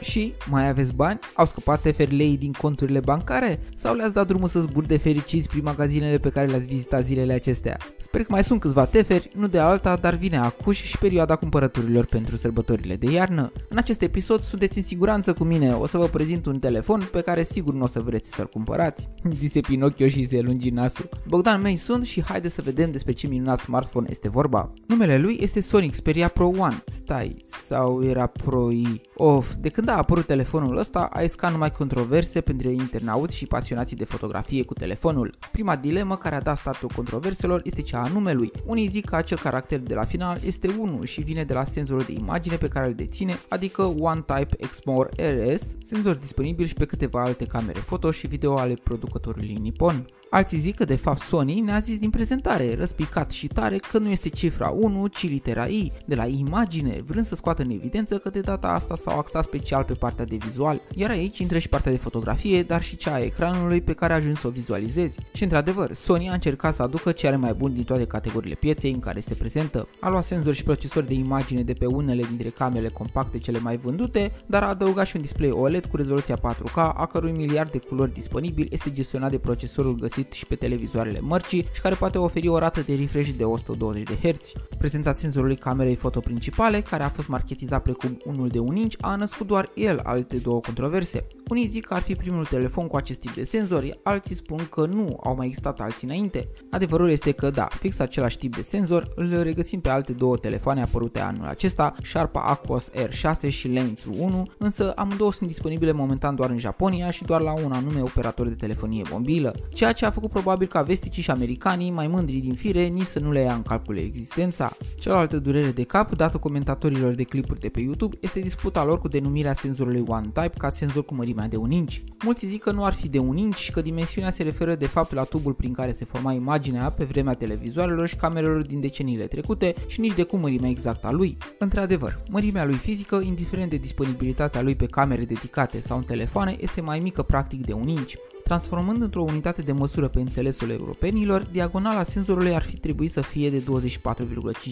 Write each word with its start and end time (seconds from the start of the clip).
Și, 0.00 0.34
mai 0.50 0.68
aveți 0.68 0.94
bani? 0.94 1.18
Au 1.34 1.46
scăpat 1.46 1.80
teferlei 1.80 2.36
din 2.36 2.52
conturile 2.52 3.00
bancare? 3.00 3.60
Sau 3.76 3.94
le-ați 3.94 4.14
dat 4.14 4.26
drumul 4.26 4.48
să 4.48 4.60
zbur 4.60 4.84
de 4.84 4.96
fericiți 4.96 5.48
prin 5.48 5.62
magazinele 5.64 6.18
pe 6.18 6.28
care 6.28 6.46
le-ați 6.46 6.66
vizitat 6.66 7.04
zilele 7.04 7.32
acestea? 7.32 7.76
Sper 7.98 8.20
că 8.20 8.26
mai 8.30 8.44
sunt 8.44 8.60
câțiva 8.60 8.84
teferi, 8.84 9.30
nu 9.34 9.46
de 9.46 9.58
alta, 9.58 9.96
dar 9.96 10.14
vine 10.14 10.36
acuși 10.36 10.86
și 10.86 10.98
perioada 10.98 11.36
cumpărăturilor 11.36 12.04
pentru 12.04 12.36
sărbătorile 12.36 12.96
de 12.96 13.10
iarnă. 13.10 13.52
În 13.68 13.76
acest 13.76 14.02
episod 14.02 14.42
sunteți 14.42 14.76
în 14.78 14.84
siguranță 14.84 15.32
cu 15.32 15.44
mine, 15.44 15.74
o 15.74 15.86
să 15.86 15.98
vă 15.98 16.06
prezint 16.06 16.46
un 16.46 16.58
telefon 16.58 17.08
pe 17.12 17.20
care 17.20 17.42
sigur 17.42 17.74
nu 17.74 17.82
o 17.82 17.86
să 17.86 18.00
vreți 18.00 18.34
să-l 18.34 18.46
cumpărați. 18.46 19.08
Zise 19.38 19.60
Pinocchio 19.60 20.08
și 20.08 20.26
se 20.26 20.40
lungi 20.40 20.70
nasul. 20.70 21.08
Bogdan 21.26 21.60
mei 21.60 21.76
sunt 21.76 22.06
și 22.06 22.22
haide 22.22 22.48
să 22.48 22.62
vedem 22.62 22.90
despre 22.90 23.12
ce 23.12 23.26
minunat 23.26 23.60
smartphone 23.60 24.06
este 24.10 24.28
vorba. 24.28 24.72
Numele 24.86 25.18
lui 25.18 25.38
este 25.40 25.60
Sony 25.60 25.88
Xperia 25.88 26.28
Pro 26.28 26.46
One. 26.46 26.82
Stai, 26.86 27.42
sau 27.46 28.04
era 28.04 28.26
Pro 28.26 28.70
I? 28.70 29.00
Of, 29.20 29.54
de 29.54 29.68
când 29.68 29.88
a 29.88 29.96
apărut 29.96 30.26
telefonul 30.26 30.76
ăsta, 30.76 31.08
a 31.12 31.22
iscat 31.22 31.50
numai 31.50 31.72
controverse 31.72 32.40
pentru 32.40 32.68
internauți 32.68 33.36
și 33.36 33.46
pasionații 33.46 33.96
de 33.96 34.04
fotografie 34.04 34.64
cu 34.64 34.74
telefonul. 34.74 35.34
Prima 35.52 35.76
dilemă 35.76 36.16
care 36.16 36.34
a 36.34 36.40
dat 36.40 36.56
startul 36.56 36.90
controverselor 36.94 37.60
este 37.64 37.82
cea 37.82 38.02
a 38.02 38.08
numelui. 38.08 38.50
Unii 38.66 38.88
zic 38.88 39.04
că 39.04 39.16
acel 39.16 39.38
caracter 39.38 39.78
de 39.78 39.94
la 39.94 40.04
final 40.04 40.38
este 40.44 40.74
1 40.78 41.04
și 41.04 41.20
vine 41.20 41.44
de 41.44 41.52
la 41.52 41.64
senzorul 41.64 42.04
de 42.06 42.12
imagine 42.12 42.56
pe 42.56 42.68
care 42.68 42.86
îl 42.86 42.94
deține, 42.94 43.38
adică 43.48 43.82
One 43.82 44.24
Type 44.26 44.56
Explore 44.56 45.10
RS, 45.52 45.76
senzor 45.84 46.14
disponibil 46.14 46.66
și 46.66 46.74
pe 46.74 46.84
câteva 46.84 47.22
alte 47.22 47.44
camere 47.44 47.78
foto 47.78 48.10
și 48.10 48.26
video 48.26 48.58
ale 48.58 48.74
producătorului 48.74 49.58
Nippon. 49.60 50.06
Alții 50.30 50.58
zic 50.58 50.74
că 50.76 50.84
de 50.84 50.94
fapt 50.94 51.20
Sony 51.20 51.60
ne-a 51.60 51.78
zis 51.78 51.98
din 51.98 52.10
prezentare, 52.10 52.74
răspicat 52.74 53.30
și 53.30 53.46
tare, 53.46 53.76
că 53.76 53.98
nu 53.98 54.08
este 54.08 54.28
cifra 54.28 54.68
1, 54.68 55.06
ci 55.06 55.28
litera 55.28 55.66
I, 55.66 55.92
de 56.06 56.14
la 56.14 56.26
imagine, 56.26 57.02
vrând 57.06 57.26
să 57.26 57.34
scoată 57.34 57.62
în 57.62 57.70
evidență 57.70 58.18
că 58.18 58.30
de 58.30 58.40
data 58.40 58.68
asta 58.68 58.96
s-au 59.08 59.18
axat 59.18 59.44
special 59.44 59.84
pe 59.84 59.92
partea 59.92 60.24
de 60.24 60.36
vizual, 60.36 60.80
iar 60.94 61.10
aici 61.10 61.38
intră 61.38 61.58
și 61.58 61.68
partea 61.68 61.92
de 61.92 61.98
fotografie, 61.98 62.62
dar 62.62 62.82
și 62.82 62.96
cea 62.96 63.14
a 63.14 63.20
ecranului 63.20 63.80
pe 63.80 63.92
care 63.92 64.12
ajuns 64.12 64.40
să 64.40 64.46
o 64.46 64.50
vizualizezi. 64.50 65.18
Și 65.32 65.42
într-adevăr, 65.42 65.92
Sony 65.92 66.28
a 66.28 66.32
încercat 66.32 66.74
să 66.74 66.82
aducă 66.82 67.12
ce 67.12 67.26
are 67.26 67.36
mai 67.36 67.52
bun 67.52 67.74
din 67.74 67.84
toate 67.84 68.06
categoriile 68.06 68.54
pieței 68.54 68.92
în 68.92 69.00
care 69.00 69.18
este 69.18 69.34
prezentă. 69.34 69.88
A 70.00 70.08
luat 70.08 70.24
senzori 70.24 70.56
și 70.56 70.64
procesori 70.64 71.06
de 71.06 71.14
imagine 71.14 71.62
de 71.62 71.72
pe 71.72 71.86
unele 71.86 72.22
dintre 72.22 72.48
camerele 72.48 72.88
compacte 72.88 73.38
cele 73.38 73.58
mai 73.58 73.76
vândute, 73.76 74.32
dar 74.46 74.62
a 74.62 74.68
adăugat 74.68 75.06
și 75.06 75.16
un 75.16 75.22
display 75.22 75.50
OLED 75.50 75.86
cu 75.86 75.96
rezoluția 75.96 76.36
4K, 76.36 76.74
a 76.74 77.06
cărui 77.12 77.32
miliard 77.32 77.70
de 77.70 77.78
culori 77.78 78.12
disponibil 78.12 78.68
este 78.70 78.92
gestionat 78.92 79.30
de 79.30 79.38
procesorul 79.38 79.94
găsit 79.94 80.18
găsit 80.18 80.32
și 80.32 80.46
pe 80.46 80.54
televizoarele 80.54 81.20
mărcii 81.20 81.68
și 81.72 81.80
care 81.80 81.94
poate 81.94 82.18
oferi 82.18 82.48
o 82.48 82.58
rată 82.58 82.80
de 82.80 82.94
refresh 82.94 83.30
de 83.36 83.44
120 83.44 84.02
de 84.02 84.28
Hz. 84.28 84.52
Prezența 84.78 85.12
senzorului 85.12 85.56
camerei 85.56 85.94
foto 85.94 86.20
principale, 86.20 86.80
care 86.80 87.02
a 87.02 87.08
fost 87.08 87.28
marketizat 87.28 87.82
precum 87.82 88.18
unul 88.24 88.48
de 88.48 88.58
1 88.58 88.76
inch, 88.78 88.94
a 89.00 89.16
născut 89.16 89.46
doar 89.46 89.70
el 89.74 90.00
alte 90.04 90.36
două 90.36 90.60
controverse. 90.60 91.26
Unii 91.48 91.66
zic 91.66 91.86
că 91.86 91.94
ar 91.94 92.02
fi 92.02 92.14
primul 92.14 92.44
telefon 92.44 92.86
cu 92.86 92.96
acest 92.96 93.20
tip 93.20 93.34
de 93.34 93.44
senzori, 93.44 93.98
alții 94.02 94.34
spun 94.34 94.68
că 94.70 94.86
nu 94.86 95.20
au 95.24 95.34
mai 95.36 95.46
existat 95.46 95.80
alții 95.80 96.06
înainte. 96.06 96.48
Adevărul 96.70 97.10
este 97.10 97.32
că 97.32 97.50
da, 97.50 97.68
fix 97.80 97.98
același 97.98 98.38
tip 98.38 98.56
de 98.56 98.62
senzor 98.62 99.08
îl 99.14 99.42
regăsim 99.42 99.80
pe 99.80 99.88
alte 99.88 100.12
două 100.12 100.36
telefoane 100.36 100.82
apărute 100.82 101.20
anul 101.20 101.46
acesta, 101.46 101.94
Sharpa 102.02 102.40
Aquos 102.40 102.90
R6 102.90 103.48
și 103.48 103.68
Lens 103.68 104.04
1, 104.18 104.46
însă 104.58 104.92
amândouă 104.96 105.32
sunt 105.32 105.48
disponibile 105.48 105.92
momentan 105.92 106.34
doar 106.34 106.50
în 106.50 106.58
Japonia 106.58 107.10
și 107.10 107.24
doar 107.24 107.40
la 107.40 107.52
un 107.52 107.72
anume 107.72 108.00
operator 108.00 108.48
de 108.48 108.54
telefonie 108.54 109.02
mobilă, 109.10 109.54
ceea 109.72 109.92
ce 109.92 110.06
a 110.06 110.10
făcut 110.10 110.30
probabil 110.30 110.66
ca 110.66 110.82
vesticii 110.82 111.22
și 111.22 111.30
americanii, 111.30 111.90
mai 111.90 112.06
mândri 112.06 112.36
din 112.36 112.54
fire, 112.54 112.86
nici 112.86 113.06
să 113.06 113.18
nu 113.18 113.32
le 113.32 113.40
ia 113.40 113.54
în 113.54 113.62
calcul 113.62 113.96
existența. 113.96 114.70
Cealaltă 114.98 115.38
durere 115.38 115.70
de 115.70 115.82
cap, 115.82 116.16
dată 116.16 116.38
comentatorilor 116.38 117.12
de 117.12 117.22
clipuri 117.22 117.60
de 117.60 117.68
pe 117.68 117.80
YouTube, 117.80 118.16
este 118.20 118.40
disputa 118.40 118.84
lor 118.84 119.00
cu 119.00 119.08
denumirea 119.08 119.54
senzorului 119.54 120.04
One 120.06 120.26
Type 120.32 120.54
ca 120.58 120.68
senzor 120.68 121.04
cu 121.04 121.14
mărimea 121.38 121.48
de 121.48 121.56
1 121.56 121.72
inch. 121.72 121.96
Mulți 122.24 122.46
zic 122.46 122.62
că 122.62 122.70
nu 122.70 122.84
ar 122.84 122.92
fi 122.92 123.08
de 123.08 123.18
1 123.18 123.38
inch 123.38 123.56
și 123.56 123.70
că 123.70 123.80
dimensiunea 123.80 124.30
se 124.30 124.42
referă 124.42 124.74
de 124.74 124.86
fapt 124.86 125.12
la 125.12 125.24
tubul 125.24 125.52
prin 125.52 125.72
care 125.72 125.92
se 125.92 126.04
forma 126.04 126.32
imaginea 126.32 126.90
pe 126.90 127.04
vremea 127.04 127.34
televizoarelor 127.34 128.08
și 128.08 128.16
camerelor 128.16 128.62
din 128.62 128.80
deceniile 128.80 129.26
trecute 129.26 129.74
și 129.86 130.00
nici 130.00 130.14
de 130.14 130.22
cum 130.22 130.40
mărimea 130.40 130.70
exactă 130.70 131.06
a 131.06 131.10
lui. 131.10 131.36
Într-adevăr, 131.58 132.18
mărimea 132.28 132.64
lui 132.64 132.74
fizică, 132.74 133.20
indiferent 133.24 133.70
de 133.70 133.76
disponibilitatea 133.76 134.62
lui 134.62 134.74
pe 134.74 134.86
camere 134.86 135.24
dedicate 135.24 135.80
sau 135.80 135.96
în 135.96 136.02
telefoane, 136.04 136.56
este 136.60 136.80
mai 136.80 136.98
mică 136.98 137.22
practic 137.22 137.66
de 137.66 137.72
1 137.72 137.88
inch. 137.88 138.12
Transformând 138.48 139.02
într-o 139.02 139.22
unitate 139.22 139.62
de 139.62 139.72
măsură 139.72 140.08
pe 140.08 140.20
înțelesul 140.20 140.70
europenilor, 140.70 141.42
diagonala 141.52 142.02
senzorului 142.02 142.54
ar 142.54 142.62
fi 142.62 142.76
trebuit 142.76 143.10
să 143.10 143.20
fie 143.20 143.50
de 143.50 143.58
24,5 143.58 143.64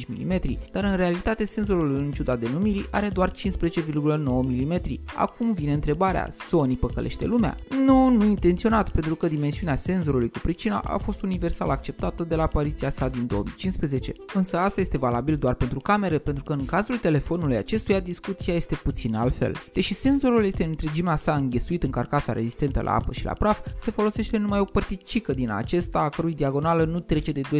mm, 0.06 0.40
dar 0.72 0.84
în 0.84 0.96
realitate 0.96 1.44
senzorul 1.44 1.94
în 1.96 2.10
ciuda 2.10 2.36
denumirii 2.36 2.86
are 2.90 3.08
doar 3.08 3.32
15,9 3.32 3.36
mm. 4.24 4.80
Acum 5.14 5.52
vine 5.52 5.72
întrebarea, 5.72 6.28
Sony 6.48 6.76
păcălește 6.76 7.24
lumea? 7.24 7.56
Nu, 7.84 8.08
nu 8.08 8.24
intenționat, 8.24 8.90
pentru 8.90 9.14
că 9.14 9.28
dimensiunea 9.28 9.76
senzorului 9.76 10.28
cu 10.28 10.38
pricina 10.38 10.78
a 10.78 10.96
fost 10.96 11.22
universal 11.22 11.70
acceptată 11.70 12.24
de 12.24 12.34
la 12.34 12.42
apariția 12.42 12.90
sa 12.90 13.08
din 13.08 13.26
2015. 13.26 14.12
Însă 14.34 14.58
asta 14.58 14.80
este 14.80 14.98
valabil 14.98 15.36
doar 15.36 15.54
pentru 15.54 15.80
camere, 15.80 16.18
pentru 16.18 16.44
că 16.44 16.52
în 16.52 16.64
cazul 16.64 16.96
telefonului 16.96 17.56
acestuia 17.56 18.00
discuția 18.00 18.54
este 18.54 18.74
puțin 18.74 19.14
altfel. 19.14 19.56
Deși 19.72 19.94
senzorul 19.94 20.44
este 20.44 20.62
în 20.62 20.68
întregimea 20.68 21.16
sa 21.16 21.34
înghesuit 21.34 21.82
în 21.82 21.90
carcasa 21.90 22.32
rezistentă 22.32 22.82
la 22.82 22.94
apă 22.94 23.12
și 23.12 23.24
la 23.24 23.32
praf, 23.32 23.65
se 23.78 23.90
folosește 23.90 24.36
numai 24.36 24.58
o 24.58 24.64
părticică 24.64 25.32
din 25.32 25.50
acesta, 25.50 25.98
a 25.98 26.08
cărui 26.08 26.34
diagonală 26.34 26.84
nu 26.84 27.00
trece 27.00 27.32
de 27.32 27.40
12,1 27.40 27.50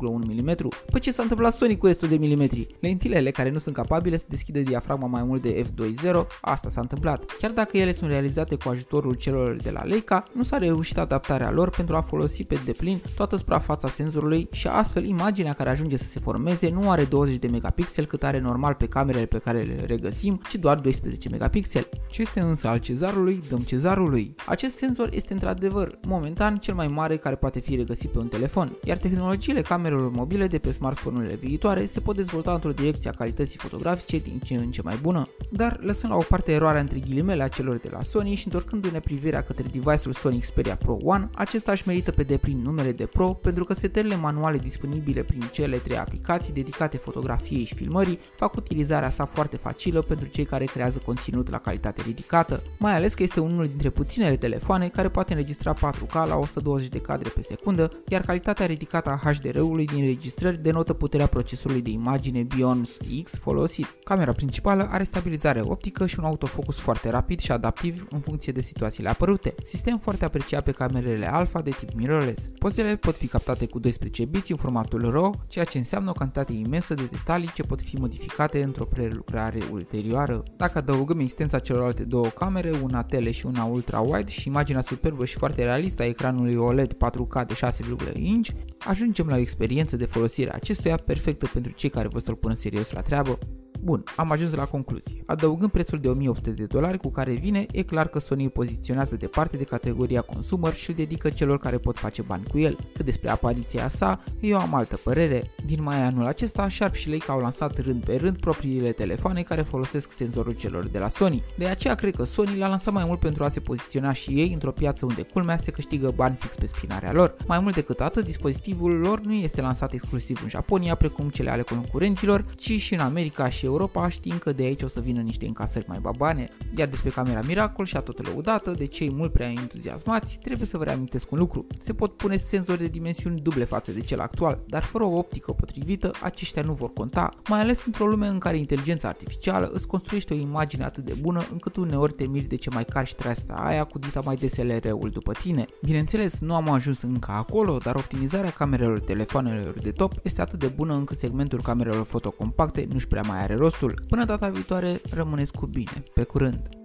mm. 0.00 0.56
Păi 0.90 1.00
ce 1.00 1.12
s-a 1.12 1.22
întâmplat 1.22 1.52
Sony 1.52 1.76
cu 1.76 1.86
restul 1.86 2.08
de 2.08 2.16
milimetri? 2.16 2.66
Lentilele 2.80 3.30
care 3.30 3.50
nu 3.50 3.58
sunt 3.58 3.74
capabile 3.74 4.16
să 4.16 4.24
deschidă 4.28 4.60
diafragma 4.60 5.06
mai 5.06 5.22
mult 5.22 5.42
de 5.42 5.64
f2.0, 5.64 6.26
asta 6.40 6.68
s-a 6.68 6.80
întâmplat. 6.80 7.24
Chiar 7.38 7.50
dacă 7.50 7.76
ele 7.76 7.92
sunt 7.92 8.10
realizate 8.10 8.54
cu 8.54 8.68
ajutorul 8.68 9.14
celor 9.14 9.56
de 9.56 9.70
la 9.70 9.84
Leica, 9.84 10.22
nu 10.32 10.42
s-a 10.42 10.58
reușit 10.58 10.98
adaptarea 10.98 11.50
lor 11.50 11.70
pentru 11.70 11.96
a 11.96 12.00
folosi 12.00 12.44
pe 12.44 12.60
deplin 12.64 13.00
toată 13.16 13.36
suprafața 13.36 13.88
senzorului 13.88 14.48
și 14.52 14.66
astfel 14.66 15.04
imaginea 15.04 15.52
care 15.52 15.70
ajunge 15.70 15.96
să 15.96 16.06
se 16.06 16.20
formeze 16.20 16.70
nu 16.70 16.90
are 16.90 17.04
20 17.04 17.36
de 17.36 17.46
megapixel 17.46 18.06
cât 18.06 18.22
are 18.22 18.38
normal 18.38 18.74
pe 18.74 18.86
camerele 18.86 19.26
pe 19.26 19.38
care 19.38 19.62
le 19.62 19.84
regăsim, 19.86 20.40
ci 20.48 20.54
doar 20.54 20.78
12 20.78 21.28
megapixel. 21.28 21.88
Ce 22.10 22.22
este 22.22 22.40
însă 22.40 22.68
al 22.68 22.78
cezarului, 22.78 23.42
dăm 23.48 23.60
cezarului. 23.60 24.34
Acest 24.46 24.76
senzor 24.76 25.08
este 25.12 25.32
într 25.32 25.46
într-adevăr, 25.52 25.98
momentan 26.06 26.56
cel 26.56 26.74
mai 26.74 26.88
mare 26.88 27.16
care 27.16 27.34
poate 27.34 27.60
fi 27.60 27.76
regăsit 27.76 28.10
pe 28.10 28.18
un 28.18 28.28
telefon, 28.28 28.76
iar 28.84 28.96
tehnologiile 28.96 29.62
camerelor 29.62 30.10
mobile 30.10 30.46
de 30.46 30.58
pe 30.58 30.70
smartphone-urile 30.70 31.34
viitoare 31.34 31.86
se 31.86 32.00
pot 32.00 32.16
dezvolta 32.16 32.52
într-o 32.52 32.70
direcție 32.70 33.10
a 33.10 33.12
calității 33.12 33.58
fotografice 33.58 34.18
din 34.18 34.38
ce 34.44 34.54
în 34.54 34.70
ce 34.70 34.82
mai 34.82 34.98
bună. 35.02 35.26
Dar 35.50 35.78
lăsând 35.80 36.12
la 36.12 36.18
o 36.18 36.22
parte 36.28 36.52
eroarea 36.52 36.80
între 36.80 36.98
ghilimele 36.98 37.42
a 37.42 37.48
celor 37.48 37.76
de 37.76 37.88
la 37.92 38.02
Sony 38.02 38.34
și 38.34 38.46
întorcându-ne 38.46 39.00
privirea 39.00 39.42
către 39.42 39.64
device-ul 39.72 40.14
Sony 40.14 40.38
Xperia 40.38 40.76
Pro 40.76 40.96
One, 41.02 41.28
acesta 41.34 41.72
își 41.72 41.86
merită 41.86 42.10
pe 42.10 42.22
deplin 42.22 42.62
numele 42.62 42.92
de 42.92 43.06
Pro 43.06 43.28
pentru 43.28 43.64
că 43.64 43.74
setările 43.74 44.16
manuale 44.16 44.58
disponibile 44.58 45.22
prin 45.22 45.42
cele 45.52 45.76
trei 45.76 45.98
aplicații 45.98 46.52
dedicate 46.52 46.96
fotografiei 46.96 47.64
și 47.64 47.74
filmării 47.74 48.18
fac 48.36 48.56
utilizarea 48.56 49.10
sa 49.10 49.24
foarte 49.24 49.56
facilă 49.56 50.02
pentru 50.02 50.28
cei 50.28 50.44
care 50.44 50.64
creează 50.64 51.02
conținut 51.04 51.50
la 51.50 51.58
calitate 51.58 52.02
ridicată, 52.02 52.62
mai 52.78 52.94
ales 52.94 53.14
că 53.14 53.22
este 53.22 53.40
unul 53.40 53.66
dintre 53.66 53.90
puținele 53.90 54.36
telefoane 54.36 54.88
care 54.88 55.08
poate 55.08 55.34
înregistra 55.42 55.74
4K 55.74 56.12
la 56.12 56.36
120 56.36 56.88
de 56.88 56.98
cadre 56.98 57.28
pe 57.28 57.42
secundă, 57.42 57.90
iar 58.08 58.20
calitatea 58.20 58.66
ridicată 58.66 59.08
a 59.10 59.30
HDR-ului 59.30 59.86
din 59.86 59.98
înregistrări 59.98 60.62
denotă 60.62 60.92
puterea 60.92 61.26
procesorului 61.26 61.82
de 61.82 61.90
imagine 61.90 62.42
Bionz 62.42 62.96
X 63.22 63.38
folosit. 63.38 63.86
Camera 64.04 64.32
principală 64.32 64.88
are 64.90 65.02
stabilizare 65.02 65.60
optică 65.60 66.06
și 66.06 66.18
un 66.18 66.24
autofocus 66.24 66.78
foarte 66.78 67.10
rapid 67.10 67.40
și 67.40 67.52
adaptiv 67.52 68.06
în 68.10 68.20
funcție 68.20 68.52
de 68.52 68.60
situațiile 68.60 69.08
apărute. 69.08 69.54
Sistem 69.64 69.98
foarte 69.98 70.24
apreciat 70.24 70.64
pe 70.64 70.70
camerele 70.70 71.32
alfa 71.32 71.60
de 71.60 71.70
tip 71.70 71.92
mirrorless. 71.94 72.48
Pozele 72.58 72.96
pot 72.96 73.16
fi 73.16 73.26
captate 73.26 73.66
cu 73.66 73.78
12 73.78 74.24
biți 74.24 74.50
în 74.50 74.56
formatul 74.56 75.10
RAW, 75.10 75.40
ceea 75.48 75.64
ce 75.64 75.78
înseamnă 75.78 76.10
o 76.10 76.12
cantitate 76.12 76.52
imensă 76.52 76.94
de 76.94 77.08
detalii 77.10 77.52
ce 77.54 77.62
pot 77.62 77.82
fi 77.82 77.96
modificate 77.96 78.62
într-o 78.62 78.84
prelucrare 78.84 79.58
ulterioară. 79.70 80.42
Dacă 80.56 80.78
adăugăm 80.78 81.18
existența 81.18 81.58
celorlalte 81.58 82.04
două 82.04 82.26
camere, 82.26 82.70
una 82.82 83.02
tele 83.02 83.30
și 83.30 83.46
una 83.46 83.64
ultra-wide 83.64 84.28
și 84.28 84.48
imaginea 84.48 84.80
superbă 84.80 85.24
și 85.32 85.38
foarte 85.38 85.62
realistă 85.62 86.02
a 86.02 86.06
ecranului 86.06 86.54
OLED 86.54 86.92
4K 86.92 87.46
de 87.46 87.54
6,1 87.54 88.14
inch, 88.14 88.48
ajungem 88.78 89.26
la 89.28 89.34
o 89.34 89.38
experiență 89.38 89.96
de 89.96 90.04
folosire 90.04 90.50
a 90.50 90.54
acestuia 90.54 90.96
perfectă 90.96 91.50
pentru 91.52 91.72
cei 91.72 91.90
care 91.90 92.08
vor 92.08 92.20
să-l 92.20 92.34
pună 92.34 92.54
serios 92.54 92.90
la 92.90 93.00
treabă. 93.00 93.38
Bun, 93.84 94.04
am 94.16 94.30
ajuns 94.30 94.54
la 94.54 94.64
concluzie. 94.64 95.22
Adăugând 95.26 95.70
prețul 95.70 95.98
de 95.98 96.08
1800 96.08 96.50
de 96.50 96.64
dolari 96.64 96.98
cu 96.98 97.10
care 97.10 97.32
vine, 97.32 97.66
e 97.72 97.82
clar 97.82 98.08
că 98.08 98.18
Sony 98.18 98.44
îl 98.44 98.50
poziționează 98.50 99.16
departe 99.16 99.56
de 99.56 99.64
categoria 99.64 100.20
consumer 100.20 100.74
și 100.74 100.90
îl 100.90 100.96
dedică 100.96 101.30
celor 101.30 101.58
care 101.58 101.78
pot 101.78 101.98
face 101.98 102.22
bani 102.22 102.46
cu 102.50 102.58
el. 102.58 102.78
Cât 102.94 103.04
despre 103.04 103.30
apariția 103.30 103.88
sa, 103.88 104.24
eu 104.40 104.58
am 104.58 104.74
altă 104.74 104.96
părere. 104.96 105.50
Din 105.66 105.82
mai 105.82 106.02
anul 106.02 106.26
acesta, 106.26 106.68
Sharp 106.68 106.94
și 106.94 107.08
Leica 107.08 107.32
au 107.32 107.40
lansat 107.40 107.78
rând 107.78 108.04
pe 108.04 108.16
rând 108.16 108.36
propriile 108.36 108.92
telefoane 108.92 109.42
care 109.42 109.62
folosesc 109.62 110.12
senzorul 110.12 110.52
celor 110.52 110.88
de 110.88 110.98
la 110.98 111.08
Sony. 111.08 111.42
De 111.58 111.66
aceea 111.66 111.94
cred 111.94 112.14
că 112.14 112.24
Sony 112.24 112.58
l-a 112.58 112.68
lansat 112.68 112.92
mai 112.92 113.04
mult 113.06 113.18
pentru 113.18 113.44
a 113.44 113.48
se 113.48 113.60
poziționa 113.60 114.12
și 114.12 114.30
ei 114.30 114.52
într-o 114.52 114.72
piață 114.72 115.06
unde 115.06 115.22
culmea 115.22 115.56
se 115.56 115.70
câștigă 115.70 116.12
bani 116.16 116.36
fix 116.40 116.54
pe 116.54 116.66
spinarea 116.66 117.12
lor. 117.12 117.36
Mai 117.46 117.58
mult 117.58 117.74
decât 117.74 118.00
atât, 118.00 118.24
dispozitivul 118.24 118.92
lor 118.92 119.20
nu 119.20 119.32
este 119.32 119.60
lansat 119.60 119.92
exclusiv 119.92 120.40
în 120.42 120.48
Japonia, 120.48 120.94
precum 120.94 121.28
cele 121.28 121.50
ale 121.50 121.62
concurenților, 121.62 122.44
ci 122.56 122.72
și 122.80 122.94
în 122.94 123.00
America 123.00 123.48
și 123.48 123.66
Europa 123.72 124.08
știind 124.08 124.38
că 124.38 124.52
de 124.52 124.62
aici 124.62 124.82
o 124.82 124.88
să 124.88 125.00
vină 125.00 125.20
niște 125.20 125.46
încasări 125.46 125.84
mai 125.88 125.98
babane, 126.00 126.48
iar 126.76 126.88
despre 126.88 127.10
camera 127.10 127.40
Miracle 127.46 127.84
și 127.84 127.96
a 127.96 128.00
tot 128.00 128.26
lăudată 128.26 128.70
de 128.70 128.86
cei 128.86 129.10
mult 129.10 129.32
prea 129.32 129.50
entuziasmați, 129.50 130.38
trebuie 130.42 130.66
să 130.66 130.76
vă 130.76 130.84
reamintesc 130.84 131.30
un 131.30 131.38
lucru. 131.38 131.66
Se 131.78 131.92
pot 131.92 132.16
pune 132.16 132.36
senzori 132.36 132.78
de 132.78 132.86
dimensiuni 132.86 133.40
duble 133.40 133.64
față 133.64 133.92
de 133.92 134.00
cel 134.00 134.20
actual, 134.20 134.60
dar 134.66 134.82
fără 134.82 135.04
o 135.04 135.16
optică 135.16 135.52
potrivită, 135.52 136.10
aceștia 136.22 136.62
nu 136.62 136.72
vor 136.72 136.92
conta, 136.92 137.28
mai 137.48 137.60
ales 137.60 137.84
într-o 137.84 138.06
lume 138.06 138.26
în 138.26 138.38
care 138.38 138.56
inteligența 138.56 139.08
artificială 139.08 139.70
îți 139.72 139.86
construiește 139.86 140.34
o 140.34 140.36
imagine 140.36 140.84
atât 140.84 141.04
de 141.04 141.14
bună 141.20 141.46
încât 141.52 141.76
uneori 141.76 142.12
te 142.12 142.26
miri 142.26 142.48
de 142.48 142.56
ce 142.56 142.70
mai 142.70 142.84
cari 142.84 143.08
și 143.08 143.14
treasta 143.14 143.54
aia 143.54 143.84
cu 143.84 143.98
dita 143.98 144.20
mai 144.24 144.36
DSLR-ul 144.36 145.10
după 145.10 145.32
tine. 145.32 145.64
Bineînțeles, 145.82 146.40
nu 146.40 146.54
am 146.54 146.70
ajuns 146.70 147.02
încă 147.02 147.30
acolo, 147.30 147.78
dar 147.78 147.94
optimizarea 147.94 148.50
camerelor 148.50 149.00
telefoanelor 149.00 149.78
de 149.78 149.90
top 149.90 150.12
este 150.22 150.40
atât 150.40 150.58
de 150.58 150.66
bună 150.66 150.94
încât 150.94 151.16
segmentul 151.16 151.60
camerelor 151.62 152.04
fotocompacte 152.04 152.86
nu-și 152.92 153.08
prea 153.08 153.22
mai 153.22 153.42
are 153.42 153.56
rostul. 153.62 153.94
Până 154.08 154.24
data 154.24 154.48
viitoare, 154.48 155.00
rămâneți 155.10 155.52
cu 155.52 155.66
bine. 155.66 156.02
Pe 156.14 156.22
curând! 156.22 156.81